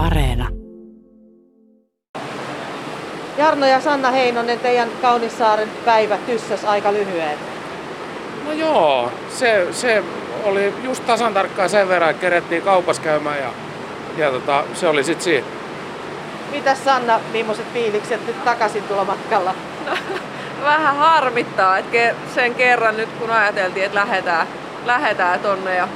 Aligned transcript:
Areena. 0.00 0.48
Jarno 3.38 3.66
ja 3.66 3.80
Sanna 3.80 4.10
Heinonen, 4.10 4.58
teidän 4.58 4.88
Kaunissaaren 5.02 5.68
päivä 5.84 6.16
tyssäs 6.16 6.64
aika 6.64 6.92
lyhyen. 6.92 7.38
No 8.44 8.52
joo, 8.52 9.12
se, 9.28 9.66
se 9.72 10.04
oli 10.44 10.74
just 10.82 11.06
tasan 11.06 11.34
tarkkaan 11.34 11.70
sen 11.70 11.88
verran, 11.88 12.10
että 12.10 12.20
kerettiin 12.20 12.62
kaupas 12.62 13.00
käymään 13.00 13.38
ja, 13.38 13.52
ja 14.16 14.30
tota, 14.30 14.64
se 14.74 14.88
oli 14.88 15.04
sitten 15.04 15.24
siinä. 15.24 15.46
Mitäs 16.50 16.84
Sanna, 16.84 17.20
millaiset 17.32 17.72
fiilikset 17.72 18.26
nyt 18.26 18.44
takaisin 18.44 18.82
tuolla 18.82 19.04
matkalla? 19.04 19.54
Vähän 20.64 20.96
harmittaa, 20.96 21.78
että 21.78 22.14
sen 22.34 22.54
kerran 22.54 22.96
nyt 22.96 23.08
kun 23.18 23.30
ajateltiin, 23.30 23.86
että 23.86 23.98
lähdetään, 23.98 24.46
lähdetään 24.86 25.40
tonne 25.40 25.74
ja 25.76 25.88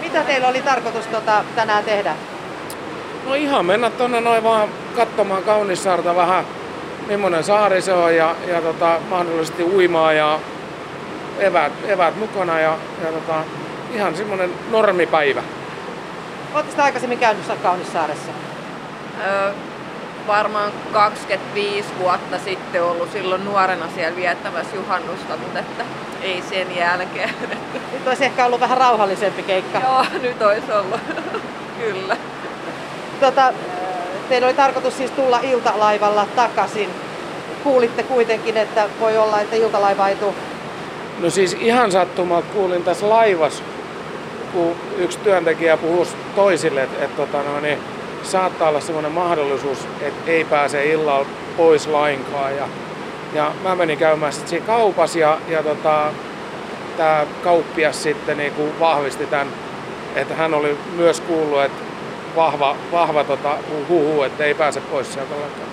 Mitä 0.00 0.24
teillä 0.24 0.48
oli 0.48 0.62
tarkoitus 0.62 1.06
tota, 1.06 1.44
tänään 1.54 1.84
tehdä? 1.84 2.14
No 3.26 3.34
ihan 3.34 3.66
mennä 3.66 3.90
tonne 3.90 4.20
noin 4.20 4.42
vaan 4.42 4.68
katsomaan 4.96 5.42
Kaunissaarta 5.42 6.16
vähän, 6.16 6.44
millainen 7.06 7.44
saari 7.44 7.82
se 7.82 7.92
on 7.92 8.16
ja, 8.16 8.34
ja 8.46 8.60
tota, 8.60 8.98
mahdollisesti 9.10 9.62
uimaa 9.62 10.12
ja 10.12 10.38
eväät, 11.38 11.72
eväät 11.86 12.16
mukana 12.16 12.60
ja, 12.60 12.78
ja 13.04 13.12
tota, 13.12 13.44
ihan 13.94 14.16
semmoinen 14.16 14.50
normipäivä. 14.70 15.42
Oletteko 16.54 16.70
sitä 16.70 16.84
aikaisemmin 16.84 17.18
käynyt 17.18 17.44
Kaunissaaressa? 17.62 18.32
Öö, 19.26 19.52
varmaan 20.26 20.72
25 20.92 21.88
vuotta 21.98 22.38
sitten 22.38 22.82
ollut 22.82 23.12
silloin 23.12 23.44
nuorena 23.44 23.88
siellä 23.94 24.16
viettämässä 24.16 24.76
juhannusta, 24.76 25.36
mutta 25.36 25.58
että 25.58 25.84
ei 26.22 26.42
sen 26.48 26.76
jälkeen. 26.76 27.30
Nyt 27.92 28.08
olisi 28.08 28.24
ehkä 28.24 28.46
ollut 28.46 28.60
vähän 28.60 28.78
rauhallisempi 28.78 29.42
keikka. 29.42 29.78
Joo, 29.78 30.04
nyt 30.22 30.42
olisi 30.42 30.72
ollut. 30.72 31.00
Kyllä. 31.80 32.16
Tota, 33.20 33.52
teillä 34.28 34.46
oli 34.46 34.54
tarkoitus 34.54 34.96
siis 34.96 35.10
tulla 35.10 35.40
iltalaivalla 35.42 36.26
takaisin. 36.36 36.90
Kuulitte 37.64 38.02
kuitenkin, 38.02 38.56
että 38.56 38.88
voi 39.00 39.18
olla, 39.18 39.40
että 39.40 39.56
iltalaiva 39.56 40.08
ei 40.08 40.16
tule. 40.16 40.34
No 41.18 41.30
siis 41.30 41.56
ihan 41.60 41.92
sattumalta 41.92 42.46
kuulin 42.52 42.84
tässä 42.84 43.08
laivassa, 43.08 43.62
kun 44.52 44.76
yksi 44.98 45.18
työntekijä 45.18 45.76
puhui 45.76 46.06
toisille, 46.34 46.82
että, 46.82 47.04
että 47.04 47.16
tota, 47.16 47.42
no, 47.42 47.60
niin, 47.60 47.78
saattaa 48.26 48.68
olla 48.68 48.80
semmoinen 48.80 49.12
mahdollisuus, 49.12 49.78
että 50.00 50.30
ei 50.30 50.44
pääse 50.44 50.86
illalla 50.86 51.26
pois 51.56 51.86
lainkaan. 51.86 52.56
Ja, 52.56 52.68
ja 53.34 53.52
mä 53.62 53.74
menin 53.74 53.98
käymään 53.98 54.32
sitten 54.32 54.50
siinä 54.50 54.66
kaupassa 54.66 55.18
ja, 55.18 55.38
ja 55.48 55.62
tota, 55.62 56.12
tämä 56.96 57.26
kauppias 57.44 58.02
sitten 58.02 58.36
niin 58.36 58.52
kuin 58.52 58.80
vahvisti 58.80 59.26
tämän, 59.26 59.48
että 60.16 60.34
hän 60.34 60.54
oli 60.54 60.78
myös 60.96 61.20
kuullut, 61.20 61.62
että 61.62 61.82
vahva, 62.36 62.76
vahva 62.92 63.24
tota, 63.24 63.56
huhu, 63.88 64.22
että 64.22 64.44
ei 64.44 64.54
pääse 64.54 64.80
pois 64.80 65.12
sieltä 65.12 65.34
lainkaan. 65.34 65.68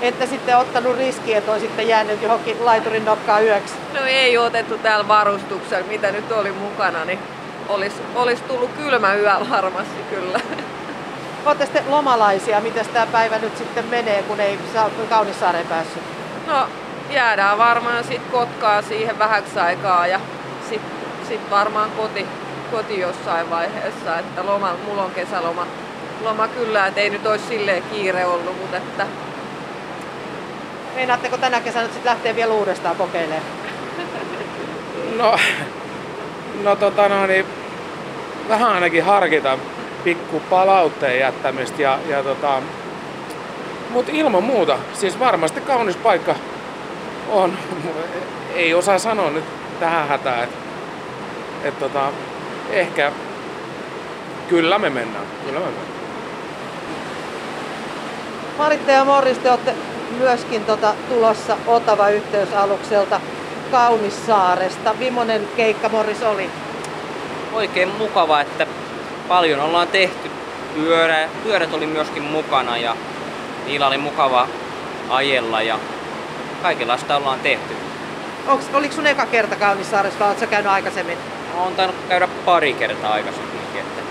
Että 0.00 0.26
sitten 0.26 0.58
ottanut 0.58 0.96
riskiä, 0.96 1.38
että 1.38 1.52
olisitte 1.52 1.82
jäänyt 1.82 2.22
johonkin 2.22 2.64
laiturin 2.64 3.04
nokkaan 3.04 3.44
yöksi? 3.44 3.74
No 3.94 4.00
ei 4.06 4.38
otettu 4.38 4.78
täällä 4.78 5.08
varustuksella, 5.08 5.86
mitä 5.86 6.12
nyt 6.12 6.32
oli 6.32 6.52
mukana, 6.52 7.04
niin 7.04 7.18
olisi, 7.68 7.96
olisi 8.14 8.42
tullut 8.42 8.70
kylmä 8.76 9.14
yö 9.14 9.32
varmasti 9.50 10.02
kyllä. 10.10 10.40
Olette 11.46 11.64
sitten 11.64 11.90
lomalaisia, 11.90 12.60
miten 12.60 12.86
tämä 12.86 13.06
päivä 13.06 13.38
nyt 13.38 13.56
sitten 13.58 13.84
menee, 13.84 14.22
kun 14.22 14.40
ei 14.40 14.58
saa 14.72 14.90
Kaunissaareen 15.08 15.66
päässyt? 15.66 16.02
No 16.46 16.66
jäädään 17.10 17.58
varmaan 17.58 18.04
sitten 18.04 18.30
Kotkaa 18.32 18.82
siihen 18.82 19.18
vähäksi 19.18 19.58
aikaa 19.58 20.06
ja 20.06 20.20
sitten 20.68 20.90
sit 21.28 21.50
varmaan 21.50 21.90
koti, 21.90 22.26
koti 22.70 23.00
jossain 23.00 23.50
vaiheessa, 23.50 24.18
että 24.18 24.46
loma, 24.46 24.74
mulla 24.86 25.02
on 25.02 25.10
kesäloma 25.10 25.66
loma 26.24 26.48
kyllä, 26.48 26.86
että 26.86 27.00
ei 27.00 27.10
nyt 27.10 27.26
olisi 27.26 27.46
silleen 27.48 27.82
kiire 27.82 28.26
ollut, 28.26 28.60
mutta 28.60 28.76
että... 28.76 29.06
Meinaatteko 30.94 31.36
tänä 31.36 31.60
kesänä 31.60 31.82
nyt 31.82 31.92
sitten 31.92 32.10
lähteä 32.10 32.36
vielä 32.36 32.52
uudestaan 32.52 32.96
kokeilemaan? 32.96 33.42
No, 35.16 35.38
no 36.62 36.76
tota 36.76 37.08
no, 37.08 37.26
niin 37.26 37.46
vähän 38.48 38.72
ainakin 38.72 39.04
harkita 39.04 39.58
pikku 40.04 40.42
palautteen 40.50 41.20
jättämistä 41.20 41.82
ja, 41.82 41.98
ja 42.08 42.22
tota, 42.22 42.62
mutta 43.90 44.12
ilman 44.14 44.42
muuta, 44.42 44.78
siis 44.92 45.18
varmasti 45.18 45.60
kaunis 45.60 45.96
paikka 45.96 46.34
on. 47.30 47.58
Ei 48.54 48.74
osaa 48.74 48.98
sanoa 48.98 49.30
nyt 49.30 49.44
tähän 49.80 50.08
hätään, 50.08 50.44
että 50.44 50.56
et 51.64 51.78
tota, 51.78 52.12
ehkä 52.70 53.12
kyllä 54.48 54.78
me 54.78 54.90
mennään. 54.90 55.26
Kyllä 55.46 55.58
me 55.60 55.64
mennään. 55.64 55.86
Maritta 58.58 58.92
ja 58.92 59.04
Morris, 59.04 59.38
te 59.38 59.50
olette 59.50 59.74
myöskin 60.18 60.64
tota, 60.64 60.94
tulossa 61.08 61.56
Otava 61.66 62.08
yhteysalukselta 62.08 63.20
Kaunissaaresta. 63.70 64.94
Millainen 64.94 65.48
keikka 65.56 65.88
Morris 65.88 66.22
oli? 66.22 66.50
Oikein 67.52 67.88
mukava, 67.98 68.40
että 68.40 68.66
paljon 69.30 69.60
ollaan 69.60 69.88
tehty. 69.88 70.30
Pyörä, 70.74 71.28
pyörät 71.44 71.74
oli 71.74 71.86
myöskin 71.86 72.22
mukana 72.22 72.76
ja 72.76 72.96
niillä 73.66 73.86
oli 73.86 73.98
mukava 73.98 74.48
ajella 75.08 75.62
ja 75.62 75.78
kaikenlaista 76.62 77.16
ollaan 77.16 77.40
tehty. 77.40 77.74
Onks, 78.46 78.64
oliko 78.74 78.94
sun 78.94 79.06
eka 79.06 79.26
kerta 79.26 79.56
Kaunissaaressa 79.56 80.18
vai 80.20 80.28
oletko 80.28 80.46
käynyt 80.46 80.72
aikaisemmin? 80.72 81.18
Olen 81.56 81.74
tainnut 81.74 81.96
käydä 82.08 82.28
pari 82.44 82.74
kertaa 82.74 83.12
aikaisemminkin, 83.12 83.80
että 83.80 84.02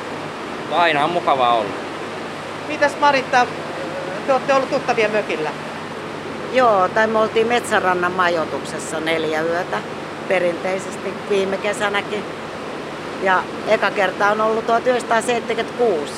aina 0.78 1.04
on 1.04 1.12
mukavaa 1.12 1.54
olla. 1.54 1.70
Mitäs 2.68 3.00
Maritta, 3.00 3.48
te 4.28 4.34
olette 4.34 4.54
ollut 4.54 4.70
tuttavia 4.70 5.10
mökillä? 5.10 5.50
Joo, 6.54 6.88
tai 6.88 7.08
me 7.08 7.20
oltiin 7.20 7.48
Metsärannan 7.48 8.12
majoituksessa 8.12 9.00
neljä 9.00 9.42
yötä 9.42 9.78
perinteisesti 10.28 11.14
viime 11.30 11.58
kesänäkin. 11.58 12.24
Ja 13.24 13.44
eka 13.68 13.92
kerta 13.92 14.32
on 14.32 14.42
ollut 14.42 14.68
1976 14.68 16.14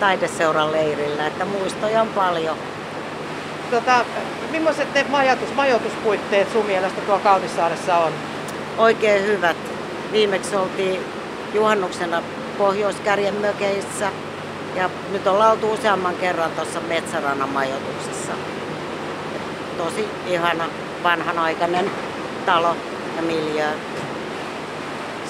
taideseuran 0.00 0.72
leirillä, 0.72 1.26
että 1.26 1.44
muistoja 1.44 2.00
on 2.00 2.08
paljon. 2.08 2.56
Tota, 3.70 4.04
millaiset 4.50 4.94
ne 4.94 5.06
majoitus, 5.08 5.54
majoituspuitteet 5.54 6.52
sun 6.52 6.66
mielestä 6.66 7.00
tuolla 7.00 7.22
Kaunissaaressa 7.22 7.96
on? 7.96 8.12
Oikein 8.78 9.26
hyvät. 9.26 9.56
Viimeksi 10.12 10.56
oltiin 10.56 11.00
juhannuksena 11.54 12.22
Pohjoiskärjen 12.58 13.34
mökeissä 13.34 14.12
ja 14.76 14.90
nyt 15.12 15.26
ollaan 15.26 15.52
oltu 15.52 15.72
useamman 15.72 16.14
kerran 16.14 16.50
tuossa 16.50 16.80
Metsärannan 16.80 17.48
majoituksessa. 17.48 18.32
Tosi 19.76 20.08
ihana 20.26 20.64
vanhanaikainen 21.02 21.90
talo 22.46 22.76
ja 23.16 23.22
miljö. 23.22 23.66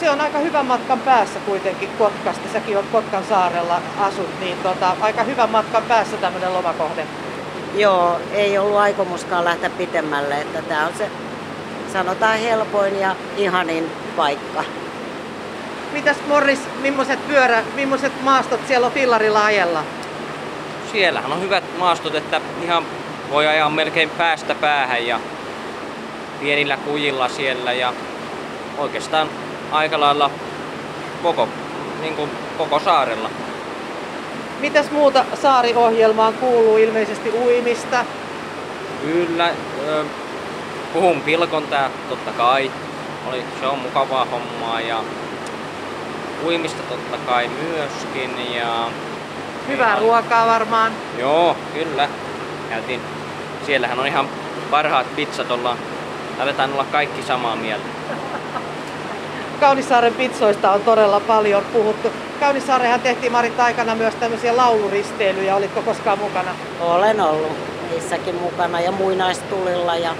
Se 0.00 0.10
on 0.10 0.20
aika 0.20 0.38
hyvän 0.38 0.66
matkan 0.66 1.00
päässä 1.00 1.38
kuitenkin 1.40 1.88
Kotkasta. 1.98 2.48
Säkin 2.52 2.76
oot 2.76 2.86
Kotkan 2.92 3.24
saarella 3.24 3.80
asut, 4.00 4.40
niin 4.40 4.58
tota, 4.62 4.96
aika 5.00 5.22
hyvän 5.22 5.50
matkan 5.50 5.82
päässä 5.82 6.16
tämmöinen 6.16 6.54
lomakohde. 6.54 7.06
Joo, 7.74 8.20
ei 8.32 8.58
ollut 8.58 8.76
aikomuskaan 8.76 9.44
lähteä 9.44 9.70
pitemmälle, 9.70 10.40
että 10.40 10.62
tämä 10.62 10.86
on 10.86 10.92
se 10.98 11.10
sanotaan 11.92 12.38
helpoin 12.38 13.00
ja 13.00 13.16
ihanin 13.36 13.90
paikka. 14.16 14.64
Mitäs 15.92 16.16
Morris, 16.28 16.60
millaiset 16.82 17.28
pyörä, 17.28 17.62
millaiset 17.74 18.22
maastot 18.22 18.60
siellä 18.68 18.86
on 18.86 18.92
fillarilla 18.92 19.44
ajella? 19.44 19.84
Siellähän 20.92 21.32
on 21.32 21.40
hyvät 21.40 21.64
maastot, 21.78 22.14
että 22.14 22.40
ihan 22.62 22.84
voi 23.30 23.46
ajaa 23.46 23.70
melkein 23.70 24.10
päästä 24.10 24.54
päähän 24.54 25.06
ja 25.06 25.20
pienillä 26.40 26.76
kujilla 26.76 27.28
siellä 27.28 27.72
ja 27.72 27.92
oikeastaan 28.78 29.28
aika 29.72 30.00
lailla 30.00 30.30
koko, 31.22 31.48
niin 32.00 32.16
kuin 32.16 32.30
koko 32.58 32.80
saarella. 32.80 33.30
Mitäs 34.60 34.90
muuta 34.90 35.24
saariohjelmaan 35.42 36.34
kuuluu? 36.34 36.76
Ilmeisesti 36.76 37.30
uimista. 37.30 38.04
Kyllä, 39.02 39.50
puhun 40.92 41.20
pilkon 41.20 41.62
tää 41.62 41.90
totta 42.08 42.30
kai. 42.32 42.70
Oli, 43.28 43.44
se 43.60 43.66
on 43.66 43.78
mukavaa 43.78 44.24
hommaa 44.24 44.80
ja 44.80 45.04
uimista 46.44 46.82
totta 46.82 47.16
kai 47.26 47.48
myöskin. 47.48 48.54
Ja 48.54 48.88
Hyvää 49.68 49.98
ruokaa 49.98 50.46
varmaan. 50.46 50.92
Joo, 51.18 51.56
kyllä. 51.74 52.08
Käytiin. 52.68 53.00
Siellähän 53.66 53.98
on 53.98 54.06
ihan 54.06 54.28
parhaat 54.70 55.16
pizzat 55.16 55.50
ollaan. 55.50 55.78
Aletaan 56.38 56.72
olla 56.72 56.84
kaikki 56.92 57.22
samaa 57.22 57.56
mieltä. 57.56 57.86
Kaunissaaren 59.60 60.14
pizzoista 60.14 60.72
on 60.72 60.80
todella 60.80 61.20
paljon 61.20 61.64
puhuttu. 61.72 62.08
Kaunissaarehan 62.40 63.00
tehtiin 63.00 63.32
Marit 63.32 63.60
aikana 63.60 63.94
myös 63.94 64.14
tämmöisiä 64.14 64.56
lauluristeilyjä. 64.56 65.56
Olitko 65.56 65.82
koskaan 65.82 66.18
mukana? 66.18 66.54
Olen 66.80 67.20
ollut 67.20 67.52
niissäkin 67.90 68.34
mukana 68.34 68.80
ja 68.80 68.92
muinaistulilla 68.92 69.96
ja 69.96 70.14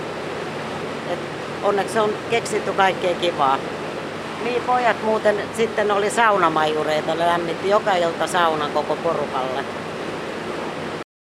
et 1.12 1.18
onneksi 1.62 1.98
on 1.98 2.10
keksitty 2.30 2.72
kaikkea 2.72 3.14
kivaa. 3.14 3.58
Niin, 4.44 4.62
pojat 4.62 5.02
muuten 5.02 5.36
sitten 5.56 5.90
oli 5.90 6.10
saunamajureita, 6.10 7.18
lämmitti 7.18 7.68
joka 7.68 7.94
ilta 7.94 8.26
saunan 8.26 8.70
koko 8.70 8.96
porukalle. 8.96 9.64